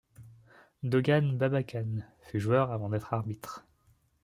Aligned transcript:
Doğan 0.83 1.37
Babacan 1.39 2.01
fut 2.21 2.39
joueur 2.39 2.71
avant 2.71 2.89
d'être 2.89 3.13
arbitre. 3.13 3.63